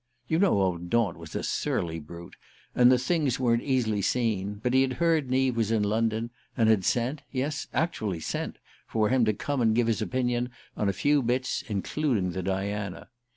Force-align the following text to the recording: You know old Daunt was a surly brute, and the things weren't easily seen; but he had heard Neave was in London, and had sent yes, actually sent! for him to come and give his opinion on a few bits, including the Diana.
You 0.27 0.39
know 0.39 0.59
old 0.61 0.89
Daunt 0.89 1.19
was 1.19 1.35
a 1.35 1.43
surly 1.43 1.99
brute, 1.99 2.35
and 2.73 2.91
the 2.91 2.97
things 2.97 3.39
weren't 3.39 3.61
easily 3.61 4.01
seen; 4.01 4.55
but 4.63 4.73
he 4.73 4.81
had 4.81 4.93
heard 4.93 5.29
Neave 5.29 5.55
was 5.55 5.69
in 5.69 5.83
London, 5.83 6.31
and 6.57 6.67
had 6.69 6.83
sent 6.83 7.21
yes, 7.31 7.67
actually 7.71 8.19
sent! 8.21 8.57
for 8.87 9.09
him 9.09 9.25
to 9.25 9.33
come 9.33 9.61
and 9.61 9.75
give 9.75 9.85
his 9.85 10.01
opinion 10.01 10.49
on 10.75 10.89
a 10.89 10.91
few 10.91 11.21
bits, 11.21 11.63
including 11.67 12.31
the 12.31 12.41
Diana. 12.41 13.09